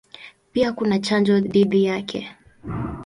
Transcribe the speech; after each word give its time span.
Pia 0.53 0.73
kuna 0.73 0.99
chanjo 0.99 1.39
dhidi 1.39 1.83
yake. 1.83 2.29